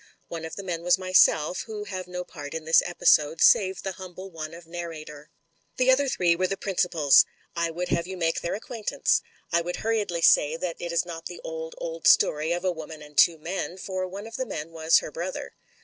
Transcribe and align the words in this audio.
One 0.29 0.45
of 0.45 0.55
the 0.55 0.63
men 0.63 0.81
was 0.81 0.97
myself, 0.97 1.61
who 1.67 1.83
have 1.83 2.07
no 2.07 2.23
part 2.23 2.55
in 2.55 2.65
this 2.65 2.81
episode, 2.83 3.39
save 3.39 3.83
the 3.83 3.91
humble 3.91 4.31
one 4.31 4.55
of 4.55 4.65
narrator. 4.65 5.29
The 5.77 5.91
other 5.91 6.07
three 6.09 6.35
were 6.35 6.47
the 6.47 6.57
principals; 6.57 7.23
I 7.55 7.69
would 7.69 7.89
have 7.89 8.07
you 8.07 8.17
make 8.17 8.41
their 8.41 8.55
acquaintance. 8.55 9.21
I 9.51 9.61
would 9.61 9.75
hurriedly 9.85 10.23
say 10.23 10.57
that 10.57 10.77
it 10.79 10.91
is 10.91 11.05
not 11.05 11.27
the 11.27 11.39
old, 11.43 11.75
old 11.77 12.07
story 12.07 12.51
of 12.51 12.65
a 12.65 12.71
woman 12.71 13.03
and 13.03 13.15
two 13.15 13.37
men, 13.37 13.77
for 13.77 14.07
one 14.07 14.25
of 14.25 14.37
the 14.37 14.45
men 14.47 14.71
was 14.71 14.97
her 15.01 15.11
brother. 15.11 15.53